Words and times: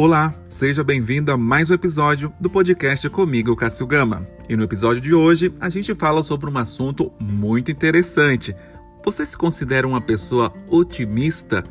Olá, 0.00 0.32
seja 0.48 0.84
bem-vindo 0.84 1.32
a 1.32 1.36
mais 1.36 1.70
um 1.70 1.74
episódio 1.74 2.32
do 2.38 2.48
podcast 2.48 3.10
comigo, 3.10 3.56
Cássio 3.56 3.84
Gama. 3.84 4.24
E 4.48 4.54
no 4.54 4.62
episódio 4.62 5.02
de 5.02 5.12
hoje, 5.12 5.52
a 5.58 5.68
gente 5.68 5.92
fala 5.92 6.22
sobre 6.22 6.48
um 6.48 6.56
assunto 6.56 7.12
muito 7.18 7.72
interessante. 7.72 8.54
Você 9.04 9.26
se 9.26 9.36
considera 9.36 9.88
uma 9.88 10.00
pessoa 10.00 10.52
otimista? 10.68 11.64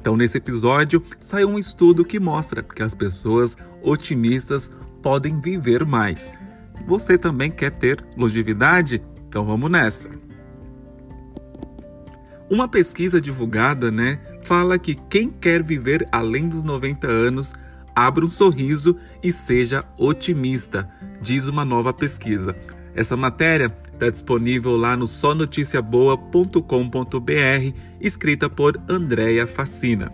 Então, 0.00 0.16
nesse 0.16 0.38
episódio, 0.38 1.02
saiu 1.20 1.48
um 1.48 1.58
estudo 1.58 2.04
que 2.04 2.20
mostra 2.20 2.62
que 2.62 2.84
as 2.84 2.94
pessoas 2.94 3.56
otimistas 3.82 4.70
podem 5.02 5.40
viver 5.40 5.84
mais. 5.84 6.30
Você 6.86 7.18
também 7.18 7.50
quer 7.50 7.72
ter 7.72 8.00
longevidade? 8.16 9.02
Então 9.26 9.44
vamos 9.44 9.68
nessa. 9.68 10.08
Uma 12.48 12.68
pesquisa 12.68 13.20
divulgada, 13.20 13.90
né, 13.90 14.20
fala 14.42 14.78
que 14.78 14.94
quem 14.94 15.30
quer 15.30 15.64
viver 15.64 16.06
além 16.12 16.48
dos 16.48 16.62
90 16.62 17.08
anos 17.08 17.52
abra 17.94 18.24
um 18.24 18.28
sorriso 18.28 18.96
e 19.22 19.30
seja 19.32 19.84
otimista, 19.98 20.90
diz 21.20 21.46
uma 21.46 21.64
nova 21.64 21.92
pesquisa. 21.92 22.56
Essa 22.94 23.16
matéria 23.16 23.74
está 23.92 24.10
disponível 24.10 24.76
lá 24.76 24.96
no 24.96 25.06
sonoticiaboa.com.br, 25.06 27.78
escrita 28.00 28.50
por 28.50 28.80
Andréia 28.88 29.46
Facina. 29.46 30.12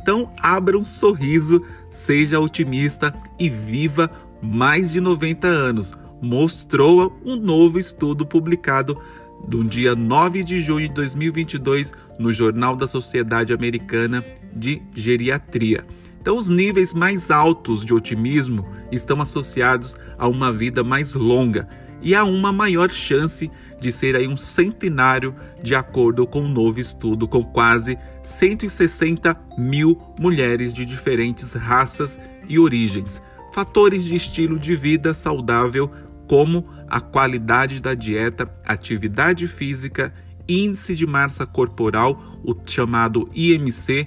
Então, 0.00 0.32
abra 0.40 0.76
um 0.76 0.84
sorriso, 0.84 1.64
seja 1.90 2.40
otimista 2.40 3.14
e 3.38 3.48
viva 3.48 4.10
mais 4.42 4.90
de 4.90 5.00
90 5.00 5.46
anos, 5.46 5.94
mostrou 6.20 7.16
um 7.24 7.36
novo 7.36 7.78
estudo 7.78 8.26
publicado 8.26 9.00
no 9.48 9.64
dia 9.64 9.94
9 9.94 10.42
de 10.42 10.60
junho 10.60 10.88
de 10.88 10.94
2022 10.94 11.92
no 12.18 12.32
Jornal 12.32 12.76
da 12.76 12.86
Sociedade 12.86 13.52
Americana 13.52 14.24
de 14.54 14.82
Geriatria. 14.94 15.84
Então, 16.22 16.38
os 16.38 16.48
níveis 16.48 16.94
mais 16.94 17.32
altos 17.32 17.84
de 17.84 17.92
otimismo 17.92 18.64
estão 18.92 19.20
associados 19.20 19.96
a 20.16 20.28
uma 20.28 20.52
vida 20.52 20.84
mais 20.84 21.14
longa 21.14 21.68
e 22.00 22.14
a 22.14 22.22
uma 22.22 22.52
maior 22.52 22.90
chance 22.90 23.50
de 23.80 23.90
ser 23.90 24.14
aí 24.14 24.28
um 24.28 24.36
centenário, 24.36 25.34
de 25.60 25.74
acordo 25.74 26.24
com 26.24 26.42
um 26.42 26.48
novo 26.48 26.78
estudo 26.78 27.26
com 27.26 27.42
quase 27.42 27.98
160 28.22 29.36
mil 29.58 30.00
mulheres 30.16 30.72
de 30.72 30.84
diferentes 30.84 31.54
raças 31.54 32.20
e 32.48 32.56
origens. 32.56 33.20
Fatores 33.52 34.04
de 34.04 34.14
estilo 34.14 34.60
de 34.60 34.76
vida 34.76 35.12
saudável, 35.14 35.90
como 36.28 36.64
a 36.88 37.00
qualidade 37.00 37.82
da 37.82 37.94
dieta, 37.94 38.48
atividade 38.64 39.48
física, 39.48 40.14
índice 40.48 40.94
de 40.94 41.04
massa 41.04 41.44
corporal, 41.44 42.22
o 42.44 42.54
chamado 42.64 43.28
IMC, 43.34 44.06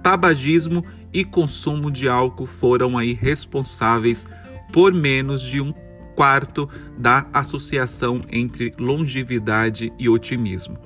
tabagismo 0.00 0.84
e 1.16 1.24
consumo 1.24 1.90
de 1.90 2.10
álcool 2.10 2.44
foram 2.44 2.98
aí 2.98 3.14
responsáveis 3.14 4.28
por 4.70 4.92
menos 4.92 5.40
de 5.40 5.62
um 5.62 5.72
quarto 6.14 6.68
da 6.98 7.26
associação 7.32 8.20
entre 8.30 8.70
longevidade 8.78 9.90
e 9.98 10.10
otimismo. 10.10 10.76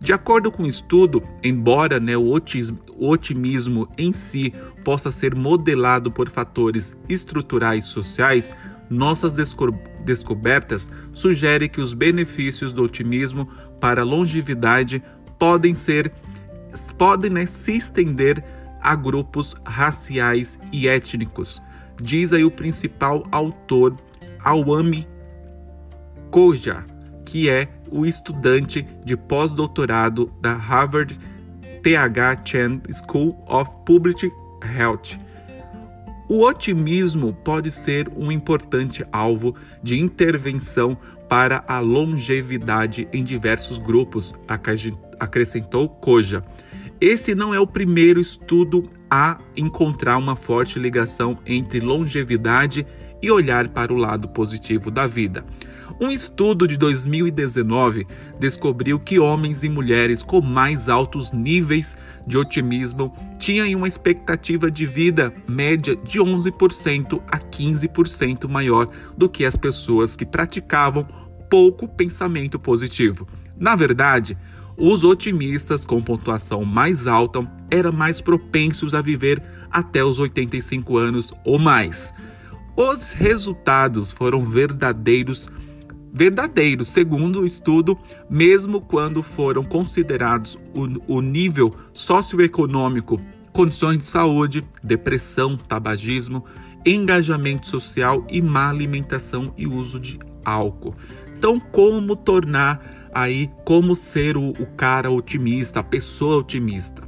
De 0.00 0.12
acordo 0.12 0.50
com 0.50 0.64
o 0.64 0.68
estudo, 0.68 1.22
embora 1.44 2.00
né, 2.00 2.16
o, 2.16 2.28
otimismo 2.98 3.88
em 3.96 4.12
si 4.12 4.52
possa 4.84 5.12
ser 5.12 5.32
modelado 5.32 6.10
por 6.10 6.28
fatores 6.28 6.96
estruturais 7.08 7.84
sociais, 7.84 8.52
nossas 8.90 9.32
desco 9.32 9.72
descobertas 10.04 10.90
sugerem 11.12 11.68
que 11.68 11.80
os 11.80 11.94
benefícios 11.94 12.72
do 12.72 12.82
otimismo 12.82 13.48
para 13.80 14.02
a 14.02 14.04
longevidade 14.04 15.00
podem 15.38 15.72
ser 15.72 16.12
podem 16.98 17.30
né, 17.30 17.46
se 17.46 17.76
estender 17.76 18.42
a 18.82 18.94
grupos 18.96 19.54
raciais 19.64 20.58
e 20.72 20.88
étnicos. 20.88 21.62
Diz 22.00 22.32
aí 22.32 22.44
o 22.44 22.50
principal 22.50 23.26
autor, 23.30 23.96
Awami 24.42 25.06
Koja, 26.30 26.84
que 27.24 27.48
é 27.48 27.68
o 27.90 28.04
estudante 28.04 28.86
de 29.04 29.16
pós-doutorado 29.16 30.32
da 30.40 30.54
Harvard 30.54 31.18
T.H. 31.82 32.42
Chan 32.44 32.80
School 32.90 33.44
of 33.46 33.70
Public 33.84 34.30
Health. 34.76 35.18
O 36.28 36.44
otimismo 36.44 37.34
pode 37.44 37.70
ser 37.70 38.08
um 38.16 38.32
importante 38.32 39.04
alvo 39.12 39.54
de 39.82 39.98
intervenção 39.98 40.96
para 41.28 41.64
a 41.66 41.78
longevidade 41.80 43.08
em 43.12 43.22
diversos 43.22 43.78
grupos, 43.78 44.34
acrescentou 45.18 45.88
Koja. 45.88 46.44
Esse 47.02 47.34
não 47.34 47.52
é 47.52 47.58
o 47.58 47.66
primeiro 47.66 48.20
estudo 48.20 48.88
a 49.10 49.36
encontrar 49.56 50.16
uma 50.18 50.36
forte 50.36 50.78
ligação 50.78 51.36
entre 51.44 51.80
longevidade 51.80 52.86
e 53.20 53.28
olhar 53.28 53.66
para 53.70 53.92
o 53.92 53.96
lado 53.96 54.28
positivo 54.28 54.88
da 54.88 55.04
vida. 55.04 55.44
Um 56.00 56.10
estudo 56.10 56.64
de 56.64 56.76
2019 56.76 58.06
descobriu 58.38 59.00
que 59.00 59.18
homens 59.18 59.64
e 59.64 59.68
mulheres 59.68 60.22
com 60.22 60.40
mais 60.40 60.88
altos 60.88 61.32
níveis 61.32 61.96
de 62.24 62.38
otimismo 62.38 63.12
tinham 63.36 63.76
uma 63.76 63.88
expectativa 63.88 64.70
de 64.70 64.86
vida 64.86 65.34
média 65.48 65.96
de 65.96 66.20
11% 66.20 67.20
a 67.26 67.38
15% 67.40 68.48
maior 68.48 68.88
do 69.18 69.28
que 69.28 69.44
as 69.44 69.56
pessoas 69.56 70.14
que 70.14 70.24
praticavam 70.24 71.04
pouco 71.50 71.88
pensamento 71.88 72.60
positivo. 72.60 73.26
Na 73.58 73.74
verdade, 73.74 74.38
os 74.84 75.04
otimistas 75.04 75.86
com 75.86 76.02
pontuação 76.02 76.64
mais 76.64 77.06
alta 77.06 77.48
eram 77.70 77.92
mais 77.92 78.20
propensos 78.20 78.96
a 78.96 79.00
viver 79.00 79.40
até 79.70 80.04
os 80.04 80.18
85 80.18 80.98
anos 80.98 81.32
ou 81.44 81.56
mais. 81.56 82.12
Os 82.76 83.12
resultados 83.12 84.10
foram 84.10 84.42
verdadeiros, 84.42 85.48
verdadeiros, 86.12 86.88
segundo 86.88 87.42
o 87.42 87.46
estudo, 87.46 87.96
mesmo 88.28 88.80
quando 88.80 89.22
foram 89.22 89.62
considerados 89.62 90.58
o, 90.74 91.16
o 91.18 91.20
nível 91.20 91.72
socioeconômico, 91.92 93.20
condições 93.52 93.98
de 93.98 94.06
saúde, 94.06 94.66
depressão, 94.82 95.56
tabagismo, 95.56 96.44
engajamento 96.84 97.68
social 97.68 98.26
e 98.28 98.42
má 98.42 98.68
alimentação 98.70 99.54
e 99.56 99.64
uso 99.64 100.00
de 100.00 100.18
álcool. 100.44 100.96
Então, 101.38 101.60
como 101.60 102.16
tornar 102.16 103.01
aí 103.12 103.50
como 103.64 103.94
ser 103.94 104.36
o, 104.36 104.50
o 104.50 104.66
cara 104.76 105.10
otimista, 105.10 105.80
a 105.80 105.84
pessoa 105.84 106.38
otimista. 106.38 107.02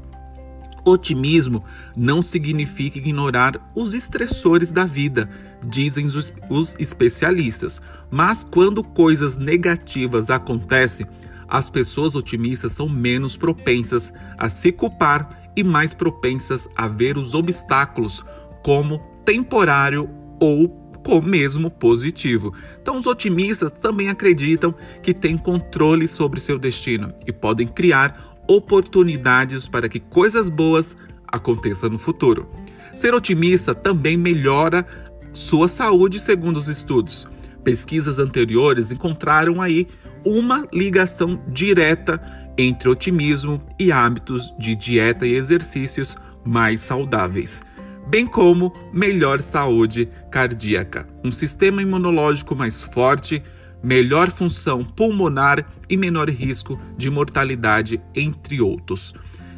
Otimismo 0.85 1.65
não 1.97 2.21
significa 2.21 2.99
ignorar 2.99 3.73
os 3.75 3.95
estressores 3.95 4.71
da 4.71 4.85
vida, 4.85 5.31
dizem 5.67 6.05
os, 6.05 6.33
os, 6.51 6.77
especialistas. 6.79 7.81
Mas 8.11 8.45
quando 8.45 8.85
coisas 8.85 9.37
negativas 9.37 10.29
acontecem, 10.29 11.07
as 11.49 11.71
pessoas 11.71 12.15
otimistas 12.15 12.73
são 12.73 12.89
menos 12.89 13.37
propensas 13.37 14.13
a 14.37 14.49
se 14.49 14.71
culpar 14.73 15.51
e 15.57 15.65
mais 15.65 15.95
propensas 15.95 16.69
a 16.77 16.87
ver 16.87 17.17
os 17.17 17.33
obstáculos 17.33 18.23
como 18.63 18.99
temporário 19.25 20.11
ou 20.39 20.84
mesmo 21.23 21.71
positivo. 21.71 22.55
Então, 22.81 22.97
os 22.97 23.07
otimistas 23.07 23.71
também 23.81 24.09
acreditam 24.09 24.75
que 25.03 25.13
têm 25.13 25.37
controle 25.37 26.09
sobre 26.09 26.41
seu 26.41 26.59
destino 26.59 27.13
e 27.27 27.33
podem 27.33 27.67
criar 27.67 28.35
oportunidades 28.49 29.69
para 29.69 29.89
que 29.89 30.01
coisas 30.01 30.49
boas 30.49 30.97
aconteçam 31.27 31.91
no 31.91 31.99
futuro. 31.99 32.49
Ser 32.97 33.15
otimista 33.15 33.75
também 33.75 34.17
melhora 34.17 34.87
sua 35.33 35.69
saúde, 35.69 36.19
segundo 36.21 36.57
os 36.57 36.69
estudos. 36.69 37.27
Pesquisas 37.63 38.19
anteriores 38.19 38.93
encontraram 38.93 39.61
aí 39.61 39.89
uma 40.25 40.67
ligação 40.73 41.43
direta 41.49 42.21
entre 42.57 42.89
otimismo 42.89 43.61
e 43.79 43.91
hábitos 43.91 44.55
de 44.59 44.75
dieta 44.75 45.27
e 45.27 45.35
exercícios 45.35 46.17
mais 46.45 46.83
saudáveis 46.83 47.63
bem 48.07 48.27
como 48.27 48.73
melhor 48.93 49.41
saúde 49.41 50.09
cardíaca, 50.31 51.09
um 51.23 51.33
sistema 51.33 51.83
imunológico 51.83 52.55
mais 52.55 52.83
forte, 52.83 53.43
melhor 53.83 54.31
função 54.31 54.85
pulmonar 54.85 55.67
e 55.89 55.97
menor 55.97 56.29
risco 56.31 56.79
de 56.97 57.11
mortalidade, 57.11 58.01
entre 58.15 58.61
outros. 58.61 59.15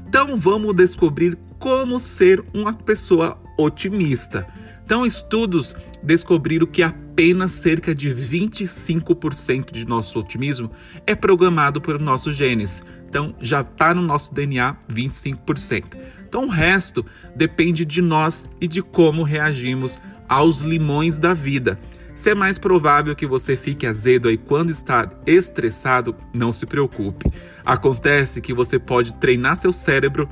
Então 0.09 0.37
vamos 0.37 0.75
descobrir 0.75 1.39
como 1.59 1.99
ser 1.99 2.45
uma 2.53 2.73
pessoa 2.73 3.41
otimista. 3.59 4.47
Então, 4.87 5.05
estudos 5.05 5.77
descobriram 6.03 6.67
que 6.67 6.83
apenas 6.83 7.53
cerca 7.53 7.95
de 7.95 8.09
25% 8.09 9.71
de 9.71 9.85
nosso 9.85 10.19
otimismo 10.19 10.71
é 11.07 11.15
programado 11.15 11.81
por 11.81 12.01
nossos 12.01 12.35
genes. 12.35 12.83
Então, 13.07 13.35
já 13.41 13.61
está 13.61 13.95
no 13.95 14.01
nosso 14.01 14.33
DNA 14.33 14.77
25%. 14.91 16.17
Então 16.37 16.45
o 16.45 16.51
resto 16.51 17.07
depende 17.35 17.85
de 17.85 18.03
nós 18.03 18.47
e 18.61 18.67
de 18.69 18.83
como 18.83 19.23
reagimos 19.23 19.99
aos 20.29 20.61
limões 20.61 21.19
da 21.19 21.33
vida. 21.33 21.79
Se 22.15 22.31
é 22.31 22.35
mais 22.35 22.59
provável 22.59 23.15
que 23.15 23.27
você 23.27 23.57
fique 23.57 23.87
azedo 23.87 24.29
aí 24.29 24.37
quando 24.37 24.71
está 24.71 25.09
estressado, 25.27 26.15
não 26.35 26.51
se 26.51 26.67
preocupe. 26.67 27.31
Acontece 27.65 28.41
que 28.41 28.55
você 28.55 28.79
pode 28.79 29.15
treinar 29.17 29.57
seu 29.57 29.73
cérebro 29.73 30.29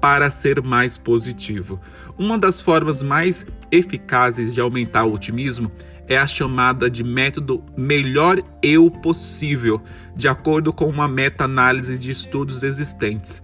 para 0.00 0.30
ser 0.30 0.62
mais 0.62 0.98
positivo. 0.98 1.80
Uma 2.18 2.38
das 2.38 2.60
formas 2.60 3.02
mais 3.02 3.46
eficazes 3.70 4.52
de 4.54 4.60
aumentar 4.60 5.04
o 5.04 5.14
otimismo 5.14 5.70
é 6.08 6.16
a 6.16 6.26
chamada 6.26 6.88
de 6.88 7.02
método 7.02 7.64
melhor 7.76 8.40
eu 8.62 8.90
possível, 8.90 9.82
de 10.14 10.28
acordo 10.28 10.72
com 10.72 10.86
uma 10.86 11.08
meta-análise 11.08 11.98
de 11.98 12.10
estudos 12.10 12.62
existentes. 12.62 13.42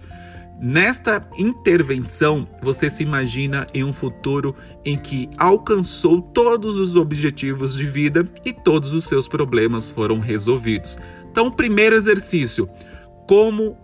Nesta 0.59 1.27
intervenção, 1.37 2.47
você 2.61 2.89
se 2.89 3.03
imagina 3.03 3.67
em 3.73 3.83
um 3.83 3.91
futuro 3.91 4.55
em 4.85 4.97
que 4.97 5.29
alcançou 5.37 6.21
todos 6.21 6.77
os 6.77 6.95
objetivos 6.95 7.75
de 7.75 7.85
vida 7.85 8.29
e 8.45 8.53
todos 8.53 8.93
os 8.93 9.03
seus 9.03 9.27
problemas 9.27 9.91
foram 9.91 10.19
resolvidos. 10.19 10.97
Então, 11.29 11.51
primeiro 11.51 11.95
exercício: 11.95 12.69
como 13.27 13.77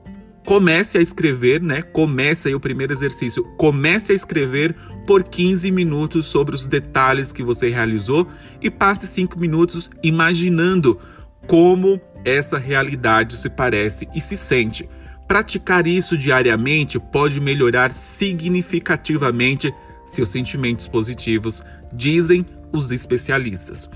comece 0.45 0.97
a 0.97 1.01
escrever, 1.01 1.62
né? 1.62 1.81
Comece 1.81 2.47
aí 2.47 2.56
o 2.56 2.59
primeiro 2.59 2.94
exercício. 2.94 3.44
Comece 3.57 4.12
a 4.12 4.15
escrever 4.15 4.75
por 5.06 5.24
15 5.24 5.71
minutos 5.71 6.25
sobre 6.25 6.56
os 6.56 6.68
detalhes 6.68 7.31
que 7.31 7.44
você 7.44 7.69
realizou 7.69 8.27
e 8.62 8.69
passe 8.69 9.07
5 9.07 9.39
minutos 9.39 9.89
imaginando 10.03 11.00
como 11.47 12.00
essa 12.24 12.57
realidade 12.57 13.38
se 13.38 13.50
parece 13.50 14.07
e 14.13 14.21
se 14.21 14.38
sente. 14.38 14.88
Praticar 15.27 15.88
isso 15.88 16.18
diariamente 16.18 17.00
pode 17.00 17.39
melhorar 17.39 17.91
significativamente 17.91 19.74
seus 20.06 20.30
sentimentos 20.30 20.88
positivos, 20.88 21.62
dizem 21.94 22.45
os 22.71 22.91
especialistas. 22.91 23.89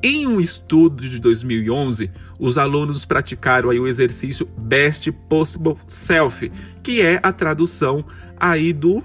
Em 0.00 0.28
um 0.28 0.38
estudo 0.38 1.08
de 1.08 1.18
2011, 1.18 2.10
os 2.38 2.56
alunos 2.56 3.04
praticaram 3.04 3.70
aí 3.70 3.80
o 3.80 3.86
exercício 3.86 4.46
Best 4.56 5.10
Possible 5.28 5.74
Self, 5.88 6.52
que 6.84 7.00
é 7.00 7.18
a 7.20 7.32
tradução 7.32 8.04
aí 8.38 8.72
do 8.72 9.02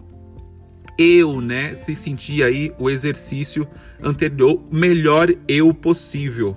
eu, 0.98 1.42
né? 1.42 1.76
Se 1.78 1.96
sentir 1.96 2.44
aí 2.44 2.72
o 2.78 2.92
exercício 2.92 3.68
anterior 4.04 4.62
melhor 4.72 5.34
eu 5.48 5.74
possível, 5.74 6.56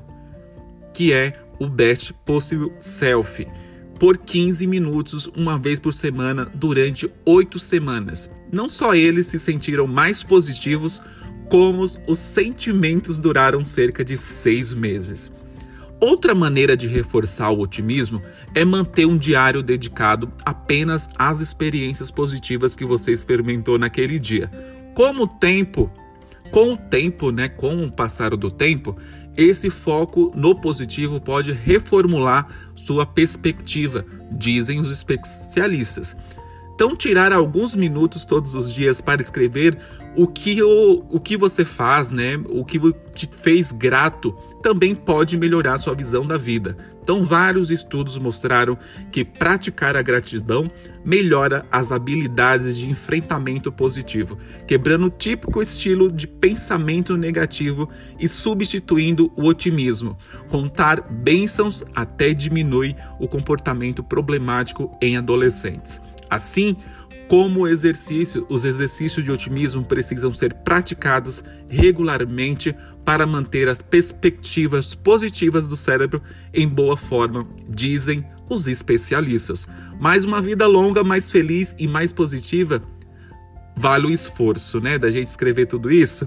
que 0.93 1.15
é 1.15 1.43
o 1.59 1.67
Best 1.67 2.13
Possible 2.27 2.71
Self, 2.79 3.47
por 3.99 4.19
15 4.19 4.67
minutos, 4.67 5.31
uma 5.35 5.59
vez 5.59 5.81
por 5.81 5.95
semana, 5.95 6.45
durante 6.55 7.11
oito 7.25 7.59
semanas. 7.59 8.31
Não 8.53 8.69
só 8.69 8.95
eles 8.95 9.29
se 9.29 9.39
sentiram 9.39 9.87
mais 9.87 10.23
positivos, 10.23 11.01
como 11.49 11.83
os 11.83 12.19
sentimentos 12.19 13.19
duraram 13.19 13.65
cerca 13.65 14.05
de 14.05 14.17
seis 14.17 14.73
meses. 14.73 15.33
Outra 15.99 16.35
maneira 16.35 16.77
de 16.77 16.87
reforçar 16.87 17.51
o 17.51 17.61
otimismo 17.61 18.21
é 18.55 18.65
manter 18.65 19.07
um 19.07 19.17
diário 19.17 19.63
dedicado 19.63 20.31
apenas 20.45 21.09
às 21.17 21.41
experiências 21.41 22.11
positivas 22.11 22.77
que 22.77 22.85
você 22.85 23.13
experimentou 23.13 23.79
naquele 23.79 24.19
dia. 24.19 24.51
Como 24.95 25.23
o 25.23 25.27
tempo, 25.27 25.91
com 26.51 26.75
o 26.75 26.77
tempo, 26.77 27.31
né, 27.31 27.49
com 27.49 27.83
o 27.83 27.91
passar 27.91 28.37
do 28.37 28.51
tempo, 28.51 28.95
esse 29.37 29.71
foco 29.71 30.33
no 30.35 30.61
positivo 30.61 31.21
pode 31.21 31.53
reformular 31.53 32.49
sua 32.75 33.07
perspectiva, 33.07 34.05
dizem 34.33 34.81
os 34.81 34.91
especialistas. 34.91 36.15
Então, 36.75 36.95
tirar 36.95 37.33
alguns 37.33 37.75
minutos 37.75 38.27
todos 38.27 38.55
os 38.55 38.73
dias 38.73 39.01
para 39.01 39.23
escrever 39.23 39.79
o 40.17 40.27
que, 40.27 40.63
o, 40.63 41.05
o 41.11 41.21
que 41.21 41.37
você 41.37 41.65
faz, 41.65 42.09
né? 42.11 42.41
O 42.49 42.65
que 42.65 42.81
te 43.15 43.29
fez 43.37 43.71
grato 43.71 44.35
também 44.63 44.95
pode 44.95 45.37
melhorar 45.37 45.79
sua 45.79 45.95
visão 45.95 46.27
da 46.27 46.37
vida. 46.37 46.77
Então, 47.01 47.23
vários 47.23 47.71
estudos 47.71 48.19
mostraram 48.19 48.77
que 49.13 49.25
praticar 49.25 49.95
a 49.95 50.03
gratidão 50.03 50.69
melhora 51.05 51.65
as 51.71 51.93
habilidades 51.93 52.77
de 52.77 52.91
enfrentamento 52.91 53.71
positivo, 53.71 54.37
quebrando 54.67 55.07
o 55.07 55.11
típico 55.11 55.63
estilo 55.63 56.11
de 56.11 56.27
pensamento 56.27 57.17
negativo 57.17 57.89
e 58.19 58.27
substituindo 58.27 59.31
o 59.37 59.45
otimismo. 59.45 60.19
Contar 60.49 61.01
bênçãos 61.01 61.85
até 61.95 62.35
diminui 62.35 62.97
o 63.21 63.29
comportamento 63.29 64.03
problemático 64.03 64.91
em 65.01 65.17
adolescentes. 65.17 66.01
Assim 66.29 66.77
como 67.29 67.67
exercício, 67.67 68.47
os 68.49 68.65
exercícios 68.65 69.25
de 69.25 69.31
otimismo 69.31 69.85
precisam 69.85 70.33
ser 70.33 70.55
praticados 70.55 71.43
regularmente 71.69 72.75
para 73.05 73.27
manter 73.27 73.69
as 73.69 73.81
perspectivas 73.81 74.95
positivas 74.95 75.67
do 75.67 75.77
cérebro 75.77 76.23
em 76.53 76.69
boa 76.69 76.97
forma, 76.97 77.47
dizem 77.69 78.25
os 78.49 78.67
especialistas. 78.67 79.67
Mais 80.01 80.25
uma 80.25 80.41
vida 80.41 80.67
longa, 80.67 81.03
mais 81.03 81.31
feliz 81.31 81.75
e 81.79 81.87
mais 81.87 82.13
positiva 82.13 82.83
vale 83.77 84.07
o 84.07 84.11
esforço, 84.11 84.81
né, 84.81 84.99
da 84.99 85.11
gente 85.11 85.29
escrever 85.29 85.67
tudo 85.67 85.91
isso. 85.91 86.27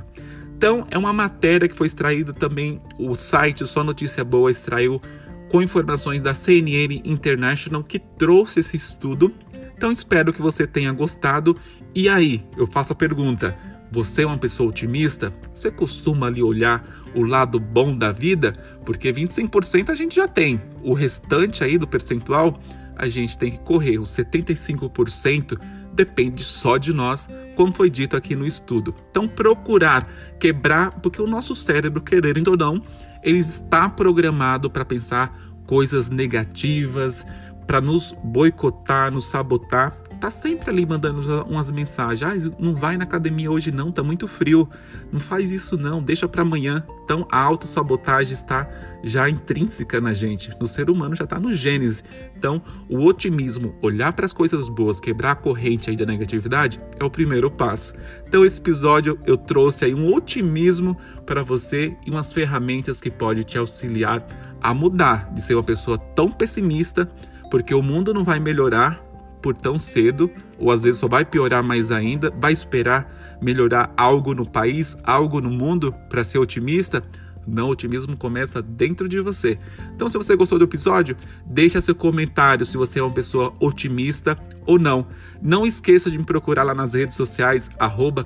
Então, 0.55 0.85
é 0.91 0.97
uma 0.97 1.11
matéria 1.11 1.67
que 1.67 1.75
foi 1.75 1.87
extraída 1.87 2.33
também, 2.33 2.81
o 2.99 3.15
site 3.15 3.65
Só 3.65 3.83
Notícia 3.83 4.23
Boa 4.23 4.51
extraiu 4.51 5.01
com 5.49 5.61
informações 5.61 6.21
da 6.21 6.33
CNN 6.33 7.01
International 7.03 7.83
que 7.83 7.97
trouxe 7.97 8.59
esse 8.59 8.77
estudo 8.77 9.33
então 9.79 9.93
espero 9.93 10.33
que 10.33 10.41
você 10.41 10.67
tenha 10.67 10.91
gostado. 10.91 11.55
E 11.95 12.09
aí, 12.09 12.45
eu 12.57 12.67
faço 12.67 12.91
a 12.91 12.95
pergunta: 12.95 13.57
você 13.89 14.23
é 14.23 14.27
uma 14.27 14.37
pessoa 14.37 14.67
otimista? 14.67 15.33
Você 15.53 15.71
costuma 15.71 16.27
ali 16.27 16.43
olhar 16.43 16.85
o 17.15 17.23
lado 17.23 17.57
bom 17.61 17.97
da 17.97 18.11
vida? 18.11 18.51
Porque 18.85 19.13
25% 19.13 19.89
a 19.89 19.95
gente 19.95 20.17
já 20.17 20.27
tem. 20.27 20.61
O 20.83 20.93
restante 20.93 21.63
aí 21.63 21.77
do 21.77 21.87
percentual 21.87 22.59
a 22.93 23.07
gente 23.07 23.37
tem 23.37 23.51
que 23.51 23.59
correr. 23.59 23.99
Os 23.99 24.09
75% 24.09 25.57
depende 25.93 26.43
só 26.43 26.77
de 26.77 26.91
nós, 26.91 27.29
como 27.55 27.71
foi 27.71 27.89
dito 27.89 28.17
aqui 28.17 28.35
no 28.35 28.45
estudo. 28.45 28.93
Então 29.09 29.29
procurar 29.29 30.05
quebrar, 30.37 30.99
porque 30.99 31.21
o 31.21 31.27
nosso 31.27 31.55
cérebro, 31.55 32.01
querendo 32.01 32.49
ou 32.49 32.57
não, 32.57 32.83
ele 33.23 33.39
está 33.39 33.87
programado 33.87 34.69
para 34.69 34.83
pensar 34.83 35.33
coisas 35.69 36.09
negativas, 36.09 37.23
para 37.69 37.79
nos 37.79 38.15
boicotar, 38.23 39.11
nos 39.11 39.27
sabotar, 39.27 39.95
tá 40.19 40.31
sempre 40.31 40.71
ali 40.71 40.87
mandando 40.87 41.21
umas 41.43 41.69
mensagens. 41.69 42.47
Ah, 42.47 42.55
não 42.57 42.73
vai 42.73 42.97
na 42.97 43.03
academia 43.03 43.51
hoje 43.51 43.71
não, 43.71 43.91
tá 43.91 44.01
muito 44.01 44.27
frio. 44.27 44.67
Não 45.11 45.19
faz 45.19 45.51
isso 45.51 45.77
não, 45.77 46.01
deixa 46.01 46.27
para 46.27 46.41
amanhã. 46.41 46.83
Então 47.03 47.27
a 47.31 47.39
autossabotagem 47.39 48.33
está 48.33 48.67
já 49.03 49.29
intrínseca 49.29 50.01
na 50.01 50.13
gente, 50.13 50.51
no 50.59 50.65
ser 50.65 50.89
humano 50.89 51.13
já 51.13 51.25
está 51.25 51.39
no 51.39 51.53
gênese. 51.53 52.01
Então, 52.35 52.59
o 52.89 53.05
otimismo, 53.05 53.75
olhar 53.83 54.13
para 54.13 54.25
as 54.25 54.33
coisas 54.33 54.67
boas, 54.67 54.99
quebrar 54.99 55.31
a 55.33 55.35
corrente 55.35 55.91
aí 55.91 55.95
da 55.95 56.07
negatividade 56.07 56.81
é 56.99 57.03
o 57.03 57.09
primeiro 57.09 57.51
passo. 57.51 57.93
Então, 58.27 58.43
esse 58.43 58.59
episódio 58.59 59.19
eu 59.27 59.37
trouxe 59.37 59.85
aí 59.85 59.93
um 59.93 60.11
otimismo 60.11 60.97
para 61.23 61.43
você 61.43 61.95
e 62.03 62.09
umas 62.09 62.33
ferramentas 62.33 62.99
que 62.99 63.11
pode 63.11 63.43
te 63.43 63.59
auxiliar 63.59 64.25
a 64.59 64.73
mudar 64.73 65.31
de 65.33 65.41
ser 65.41 65.53
uma 65.53 65.63
pessoa 65.63 65.99
tão 65.99 66.31
pessimista 66.31 67.09
porque 67.49 67.73
o 67.73 67.81
mundo 67.81 68.13
não 68.13 68.23
vai 68.23 68.39
melhorar 68.39 69.03
por 69.41 69.55
tão 69.55 69.79
cedo, 69.79 70.29
ou 70.57 70.71
às 70.71 70.83
vezes 70.83 70.99
só 70.99 71.07
vai 71.07 71.23
piorar 71.23 71.63
mais 71.63 71.91
ainda, 71.91 72.31
vai 72.39 72.51
esperar 72.51 73.37
melhorar 73.41 73.93
algo 73.95 74.33
no 74.33 74.45
país, 74.45 74.97
algo 75.03 75.39
no 75.39 75.49
mundo 75.49 75.93
para 76.09 76.23
ser 76.23 76.39
otimista? 76.39 77.03
Não, 77.47 77.67
o 77.67 77.71
otimismo 77.71 78.15
começa 78.15 78.61
dentro 78.61 79.09
de 79.09 79.19
você. 79.21 79.57
Então, 79.95 80.09
se 80.09 80.17
você 80.17 80.35
gostou 80.35 80.59
do 80.59 80.65
episódio, 80.65 81.17
deixa 81.45 81.81
seu 81.81 81.95
comentário 81.95 82.65
se 82.65 82.77
você 82.77 82.99
é 82.99 83.03
uma 83.03 83.13
pessoa 83.13 83.53
otimista 83.59 84.37
ou 84.67 84.77
não. 84.77 85.07
Não 85.41 85.65
esqueça 85.65 86.11
de 86.11 86.17
me 86.17 86.25
procurar 86.25 86.63
lá 86.63 86.75
nas 86.75 86.93
redes 86.93 87.15
sociais, 87.15 87.71
arroba 87.79 88.25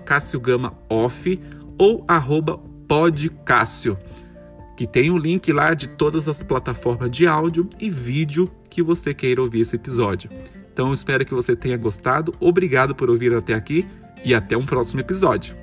Off 0.89 1.39
ou 1.77 2.03
arroba 2.07 2.57
Podcássio 2.87 3.97
que 4.75 4.87
tem 4.87 5.09
o 5.09 5.15
um 5.15 5.17
link 5.17 5.51
lá 5.51 5.73
de 5.73 5.87
todas 5.87 6.27
as 6.27 6.41
plataformas 6.41 7.11
de 7.11 7.27
áudio 7.27 7.69
e 7.79 7.89
vídeo 7.89 8.51
que 8.69 8.81
você 8.81 9.13
queira 9.13 9.41
ouvir 9.41 9.61
esse 9.61 9.75
episódio. 9.75 10.29
Então 10.71 10.91
espero 10.91 11.25
que 11.25 11.33
você 11.33 11.55
tenha 11.55 11.77
gostado. 11.77 12.33
Obrigado 12.39 12.95
por 12.95 13.09
ouvir 13.09 13.33
até 13.33 13.53
aqui 13.53 13.87
e 14.25 14.33
até 14.33 14.57
um 14.57 14.65
próximo 14.65 15.01
episódio. 15.01 15.62